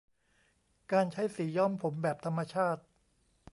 [0.91, 2.81] การใช้สีย้อมผมแบบธรรมชาติ